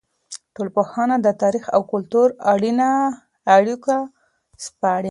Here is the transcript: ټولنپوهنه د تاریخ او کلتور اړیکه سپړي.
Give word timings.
ټولنپوهنه 0.55 1.15
د 1.25 1.27
تاریخ 1.41 1.63
او 1.75 1.81
کلتور 1.91 2.27
اړیکه 3.57 3.95
سپړي. 4.65 4.99